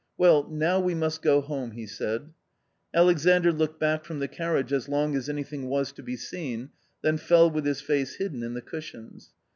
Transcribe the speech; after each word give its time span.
"Well, 0.17 0.49
now 0.49 0.79
we 0.79 0.95
must 0.95 1.21
go 1.21 1.41
home," 1.41 1.73
he 1.73 1.85
said. 1.85 2.33
Alexandr 2.91 3.51
looked 3.53 3.79
back 3.79 4.03
from 4.03 4.17
the 4.17 4.27
carriage 4.27 4.73
as 4.73 4.89
long 4.89 5.15
as 5.15 5.29
any 5.29 5.43
thing 5.43 5.67
was 5.67 5.91
to 5.91 6.01
be 6.01 6.17
seen, 6.17 6.71
then 7.03 7.17
fell 7.17 7.51
with 7.51 7.67
his 7.67 7.81
face 7.81 8.15
hidden 8.15 8.41
in 8.41 8.55
the 8.55 8.63
cushions. 8.63 9.29